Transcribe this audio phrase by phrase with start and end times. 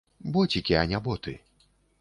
[0.37, 1.37] Боцікі, а не боты.